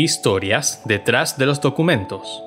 [0.00, 2.44] Historias detrás de los documentos.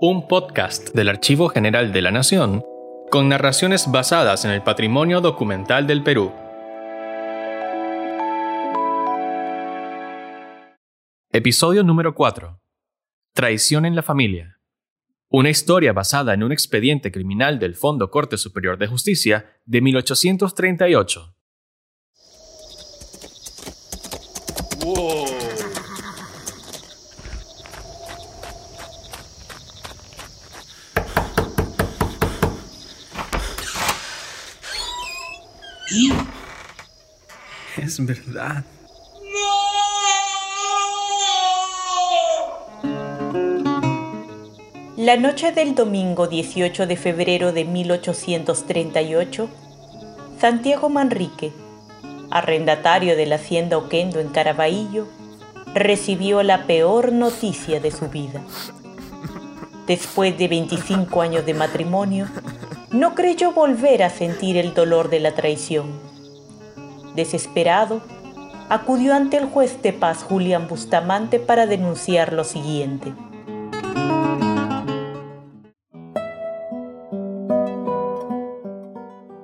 [0.00, 2.64] Un podcast del Archivo General de la Nación
[3.10, 6.32] con narraciones basadas en el patrimonio documental del Perú.
[11.32, 12.58] Episodio número 4.
[13.34, 14.58] Traición en la familia.
[15.28, 21.34] Una historia basada en un expediente criminal del Fondo Corte Superior de Justicia de 1838.
[37.98, 38.64] Es verdad.
[44.96, 49.48] La noche del domingo 18 de febrero de 1838,
[50.38, 51.52] Santiago Manrique,
[52.30, 55.08] arrendatario de la hacienda Oquendo en Caraballo,
[55.74, 58.44] recibió la peor noticia de su vida.
[59.88, 62.28] Después de 25 años de matrimonio,
[62.92, 66.07] no creyó volver a sentir el dolor de la traición.
[67.18, 68.00] Desesperado,
[68.68, 73.12] acudió ante el juez de paz Julián Bustamante para denunciar lo siguiente.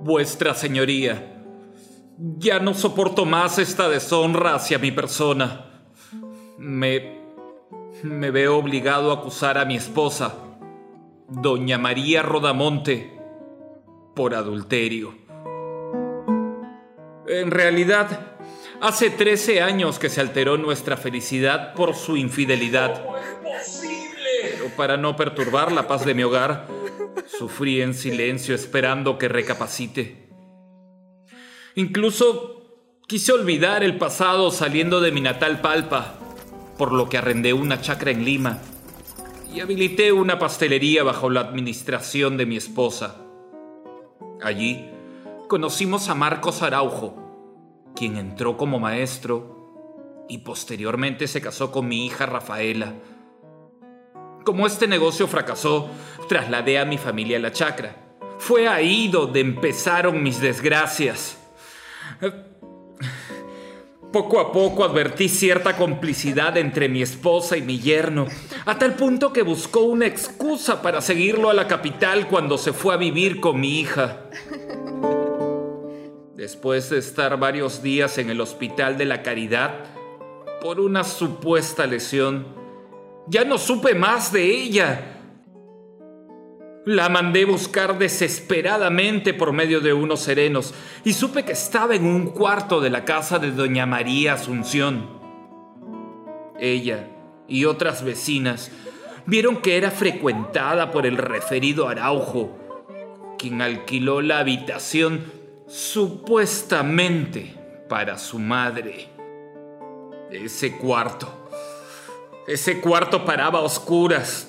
[0.03, 1.43] Vuestra Señoría,
[2.39, 5.83] ya no soporto más esta deshonra hacia mi persona.
[6.57, 7.25] Me...
[8.05, 10.33] me veo obligado a acusar a mi esposa,
[11.29, 13.19] doña María Rodamonte,
[14.15, 15.24] por adulterio.
[17.27, 18.37] En realidad,
[18.81, 23.03] hace 13 años que se alteró nuestra felicidad por su infidelidad.
[24.43, 26.67] Pero para no perturbar la paz de mi hogar,
[27.27, 30.29] sufrí en silencio esperando que recapacite.
[31.77, 36.15] Incluso quise olvidar el pasado saliendo de mi natal Palpa,
[36.77, 38.61] por lo que arrendé una chacra en Lima
[39.55, 43.21] y habilité una pastelería bajo la administración de mi esposa.
[44.43, 44.91] Allí
[45.55, 47.15] conocimos a Marcos Araujo,
[47.95, 52.93] quien entró como maestro y posteriormente se casó con mi hija Rafaela.
[54.45, 55.91] Como este negocio fracasó,
[56.29, 57.95] trasladé a mi familia a la chacra.
[58.37, 61.39] Fue ahí donde empezaron mis desgracias.
[64.13, 68.27] Poco a poco advertí cierta complicidad entre mi esposa y mi yerno,
[68.65, 72.95] a tal punto que buscó una excusa para seguirlo a la capital cuando se fue
[72.95, 74.25] a vivir con mi hija.
[76.45, 79.87] Después de estar varios días en el Hospital de la Caridad
[80.61, 82.45] por una supuesta lesión,
[83.27, 85.23] ya no supe más de ella.
[86.85, 92.27] La mandé buscar desesperadamente por medio de unos serenos y supe que estaba en un
[92.27, 95.09] cuarto de la casa de doña María Asunción.
[96.61, 97.09] Ella
[97.49, 98.71] y otras vecinas
[99.25, 102.55] vieron que era frecuentada por el referido Araujo,
[103.39, 107.55] quien alquiló la habitación supuestamente
[107.89, 109.09] para su madre.
[110.31, 111.29] Ese cuarto,
[112.47, 114.49] ese cuarto paraba a oscuras,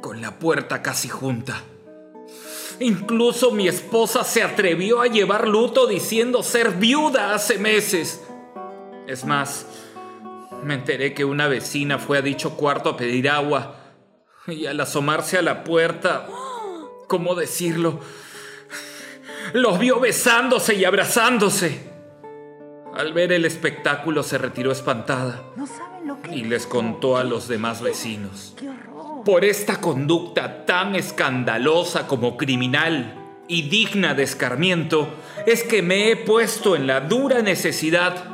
[0.00, 1.62] con la puerta casi junta.
[2.80, 8.22] Incluso mi esposa se atrevió a llevar luto diciendo ser viuda hace meses.
[9.06, 9.66] Es más,
[10.62, 13.76] me enteré que una vecina fue a dicho cuarto a pedir agua
[14.46, 16.26] y al asomarse a la puerta,
[17.08, 18.00] ¿cómo decirlo?
[19.54, 21.78] Los vio besándose y abrazándose.
[22.92, 25.44] Al ver el espectáculo se retiró espantada
[26.32, 28.56] y les contó a los demás vecinos.
[29.24, 33.14] Por esta conducta tan escandalosa como criminal
[33.46, 35.14] y digna de escarmiento,
[35.46, 38.24] es que me he puesto en la dura necesidad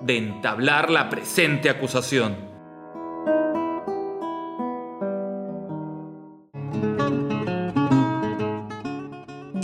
[0.00, 2.53] de entablar la presente acusación.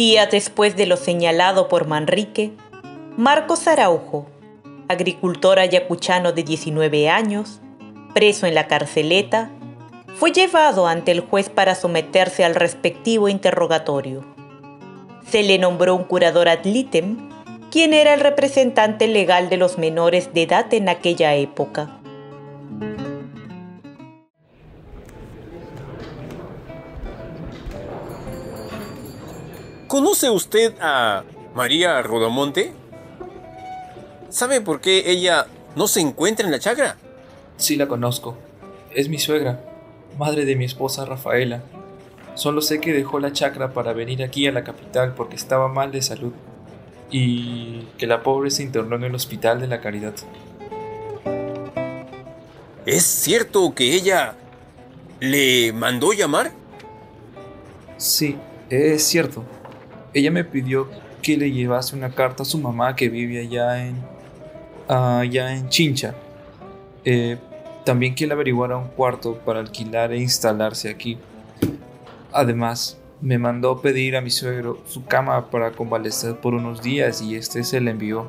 [0.00, 2.52] Días después de lo señalado por Manrique,
[3.18, 4.24] Marcos Araujo,
[4.88, 7.60] agricultor ayacuchano de 19 años,
[8.14, 9.50] preso en la carceleta,
[10.14, 14.24] fue llevado ante el juez para someterse al respectivo interrogatorio.
[15.28, 17.18] Se le nombró un curador ad litem,
[17.70, 21.99] quien era el representante legal de los menores de edad en aquella época.
[29.90, 32.70] ¿Conoce usted a María Rodamonte?
[34.28, 36.96] ¿Sabe por qué ella no se encuentra en la chacra?
[37.56, 38.36] Sí la conozco.
[38.94, 39.64] Es mi suegra,
[40.16, 41.64] madre de mi esposa Rafaela.
[42.36, 45.90] Solo sé que dejó la chacra para venir aquí a la capital porque estaba mal
[45.90, 46.34] de salud
[47.10, 50.14] y que la pobre se internó en el hospital de la caridad.
[52.86, 54.36] ¿Es cierto que ella
[55.18, 56.52] le mandó llamar?
[57.96, 58.38] Sí,
[58.68, 59.44] es cierto.
[60.12, 60.88] Ella me pidió
[61.22, 63.96] que le llevase una carta a su mamá que vive allá en.
[64.88, 66.14] allá en Chincha.
[67.04, 67.38] Eh,
[67.84, 71.18] también que le averiguara un cuarto para alquilar e instalarse aquí.
[72.32, 77.34] Además, me mandó pedir a mi suegro su cama para convalecer por unos días y
[77.34, 78.28] este se le envió.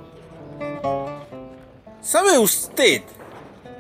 [2.01, 3.04] ¿Sabe usted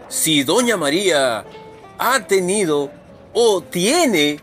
[0.07, 1.45] si doña María
[1.97, 2.91] ha tenido
[3.33, 4.39] o tiene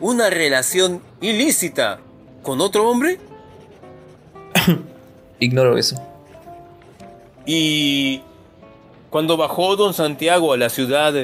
[0.00, 2.00] una relación ilícita
[2.42, 3.18] con otro hombre?
[5.40, 5.96] Ignoro eso.
[7.46, 8.22] Y
[9.10, 11.14] cuando bajó don Santiago a la ciudad,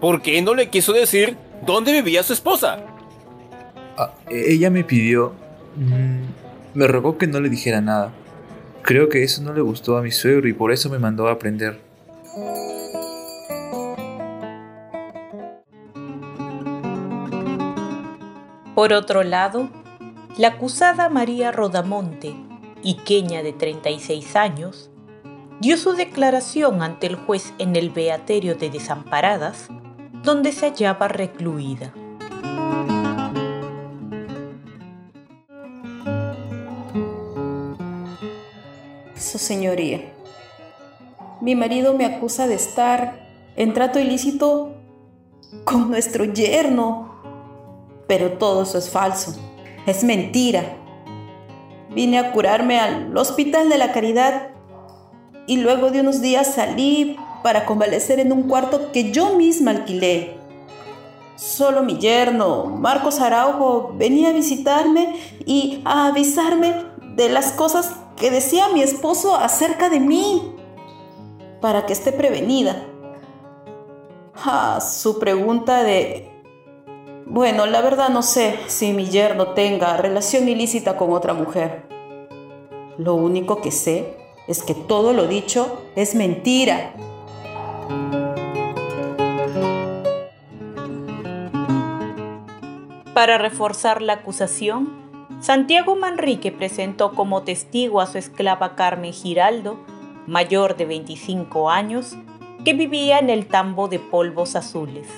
[0.00, 2.78] ¿por qué no le quiso decir dónde vivía su esposa?
[3.96, 5.32] Ah, ella me pidió...
[5.76, 8.12] Mm, me rogó que no le dijera nada.
[8.82, 11.32] Creo que eso no le gustó a mi suegro y por eso me mandó a
[11.32, 11.78] aprender.
[18.76, 19.70] Por otro lado,
[20.36, 22.36] la acusada María Rodamonte,
[22.82, 24.90] iqueña de 36 años,
[25.60, 29.68] dio su declaración ante el juez en el Beaterio de Desamparadas,
[30.22, 31.94] donde se hallaba recluida.
[39.14, 40.12] Su señoría,
[41.40, 43.26] mi marido me acusa de estar
[43.56, 44.74] en trato ilícito
[45.64, 47.15] con nuestro yerno,
[48.06, 49.34] pero todo eso es falso,
[49.86, 50.76] es mentira.
[51.90, 54.48] Vine a curarme al Hospital de la Caridad
[55.46, 60.36] y luego de unos días salí para convalecer en un cuarto que yo misma alquilé.
[61.36, 66.74] Solo mi yerno, Marcos Araujo, venía a visitarme y a avisarme
[67.14, 70.54] de las cosas que decía mi esposo acerca de mí,
[71.60, 72.86] para que esté prevenida.
[74.34, 76.35] Ah, su pregunta de...
[77.28, 81.82] Bueno, la verdad no sé si mi yerno tenga relación ilícita con otra mujer.
[82.98, 86.94] Lo único que sé es que todo lo dicho es mentira.
[93.12, 94.88] Para reforzar la acusación,
[95.40, 99.80] Santiago Manrique presentó como testigo a su esclava Carmen Giraldo,
[100.28, 102.16] mayor de 25 años,
[102.64, 105.08] que vivía en el tambo de polvos azules.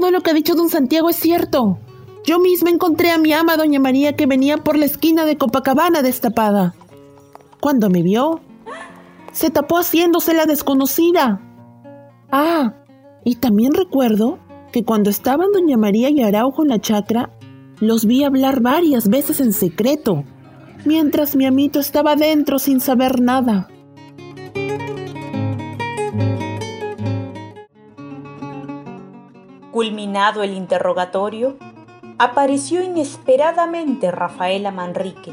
[0.00, 1.78] Todo lo que ha dicho don Santiago es cierto.
[2.24, 6.02] Yo misma encontré a mi ama doña María que venía por la esquina de Copacabana
[6.02, 6.74] destapada.
[7.60, 8.40] Cuando me vio,
[9.32, 11.40] se tapó haciéndose la desconocida.
[12.32, 12.74] Ah,
[13.24, 14.40] y también recuerdo
[14.72, 17.30] que cuando estaban doña María y Araujo en la chacra,
[17.78, 20.24] los vi hablar varias veces en secreto,
[20.84, 23.68] mientras mi amito estaba dentro sin saber nada.
[29.84, 31.58] Culminado el interrogatorio,
[32.16, 35.30] apareció inesperadamente Rafaela Manrique,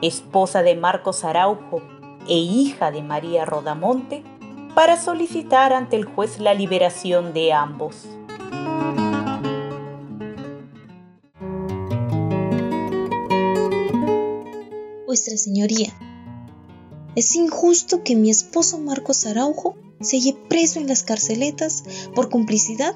[0.00, 1.82] esposa de Marcos Araujo
[2.28, 4.22] e hija de María Rodamonte,
[4.76, 8.06] para solicitar ante el juez la liberación de ambos.
[15.04, 15.92] Vuestra Señoría,
[17.16, 21.82] es injusto que mi esposo Marcos Araujo se halle preso en las carceletas
[22.14, 22.94] por complicidad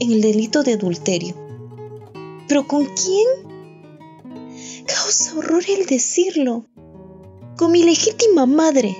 [0.00, 1.34] en el delito de adulterio.
[2.48, 3.26] ¿Pero con quién?
[4.86, 6.64] Causa horror el decirlo.
[7.56, 8.96] Con mi legítima madre,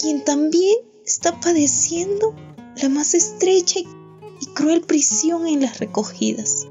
[0.00, 2.34] quien también está padeciendo
[2.80, 6.68] la más estrecha y cruel prisión en las recogidas.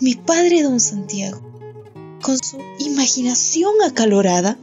[0.00, 1.40] Mi padre, don Santiago,
[2.22, 4.58] con su imaginación acalorada,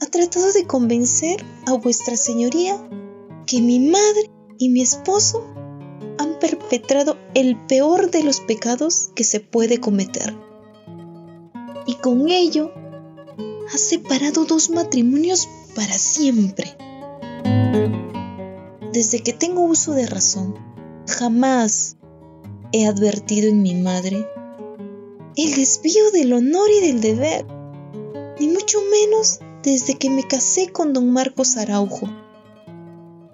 [0.00, 2.82] ha tratado de convencer a vuestra señoría
[3.46, 4.30] que mi madre
[4.62, 5.42] y mi esposo
[6.18, 10.36] han perpetrado el peor de los pecados que se puede cometer.
[11.84, 12.70] Y con ello
[13.74, 16.76] ha separado dos matrimonios para siempre.
[18.92, 20.54] Desde que tengo uso de razón,
[21.08, 21.96] jamás
[22.70, 24.28] he advertido en mi madre
[25.36, 27.46] el desvío del honor y del deber,
[28.38, 32.21] ni mucho menos desde que me casé con don Marcos Araujo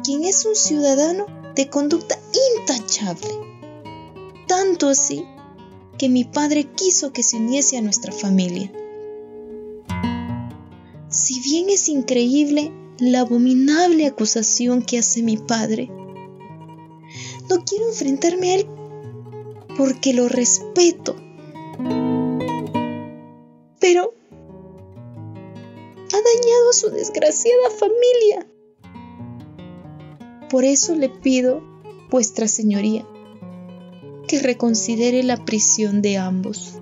[0.08, 2.18] quien es un ciudadano de conducta
[2.56, 3.28] intachable.
[4.46, 5.26] Tanto así
[5.98, 8.72] que mi padre quiso que se uniese a nuestra familia.
[11.10, 15.90] Si bien es increíble la abominable acusación que hace mi padre,
[17.50, 18.66] no quiero enfrentarme a él
[19.76, 21.16] porque lo respeto.
[23.78, 24.14] Pero
[26.14, 28.48] ha dañado a su desgraciada familia.
[30.50, 31.62] Por eso le pido,
[32.10, 33.04] vuestra señoría,
[34.26, 36.80] que reconsidere la prisión de ambos.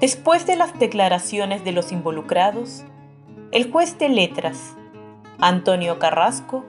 [0.00, 2.84] Después de las declaraciones de los involucrados,
[3.50, 4.76] el juez de letras,
[5.38, 6.64] Antonio Carrasco,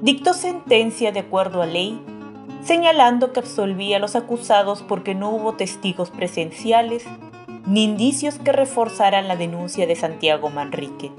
[0.00, 2.04] dictó sentencia de acuerdo a ley,
[2.64, 7.04] señalando que absolvía a los acusados porque no hubo testigos presenciales
[7.66, 11.12] ni indicios que reforzaran la denuncia de Santiago Manrique.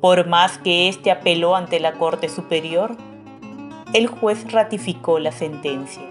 [0.00, 2.96] Por más que éste apeló ante la Corte Superior,
[3.94, 6.02] el juez ratificó la sentencia.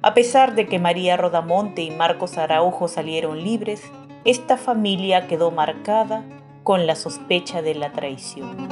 [0.00, 3.82] A pesar de que María Rodamonte y Marcos Araujo salieron libres,
[4.24, 6.24] esta familia quedó marcada
[6.64, 8.68] con la sospecha de la traición.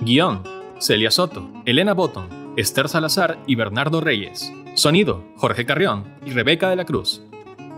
[0.00, 0.42] Guión:
[0.78, 4.50] Celia Soto, Elena Botton, Esther Salazar y Bernardo Reyes.
[4.74, 7.20] Sonido: Jorge Carrión y Rebeca de la Cruz.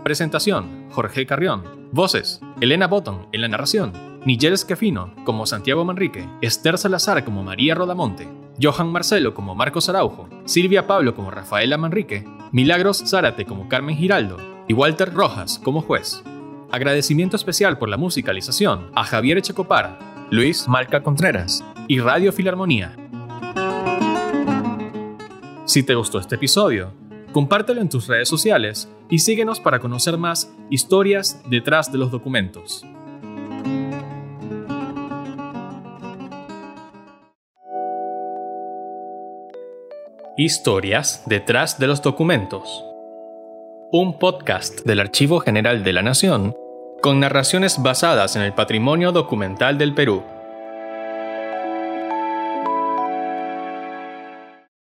[0.05, 1.63] Presentación: Jorge Carrión.
[1.91, 3.91] Voces: Elena Botton en la narración,
[4.23, 8.27] Nigel Esquefino como Santiago Manrique, Esther Salazar como María Rodamonte,
[8.61, 14.37] Johan Marcelo como Marcos Araujo, Silvia Pablo como Rafaela Manrique, Milagros Zárate como Carmen Giraldo
[14.69, 16.23] y Walter Rojas como juez.
[16.71, 22.95] Agradecimiento especial por la musicalización a Javier Echecopar, Luis Malca Contreras y Radio Filarmonía.
[25.69, 26.95] Si te gustó este episodio,
[27.31, 32.83] compártelo en tus redes sociales y síguenos para conocer más historias detrás de los documentos.
[40.37, 42.83] Historias detrás de los documentos.
[43.91, 46.55] Un podcast del Archivo General de la Nación
[47.03, 50.23] con narraciones basadas en el patrimonio documental del Perú.